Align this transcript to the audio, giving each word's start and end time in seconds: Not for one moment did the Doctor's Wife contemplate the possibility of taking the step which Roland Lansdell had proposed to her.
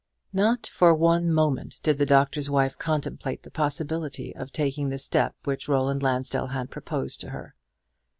Not 0.33 0.65
for 0.65 0.95
one 0.95 1.31
moment 1.31 1.79
did 1.83 1.99
the 1.99 2.07
Doctor's 2.07 2.49
Wife 2.49 2.75
contemplate 2.79 3.43
the 3.43 3.51
possibility 3.51 4.35
of 4.35 4.51
taking 4.51 4.89
the 4.89 4.97
step 4.97 5.35
which 5.43 5.67
Roland 5.69 6.01
Lansdell 6.01 6.47
had 6.47 6.71
proposed 6.71 7.19
to 7.21 7.29
her. 7.29 7.53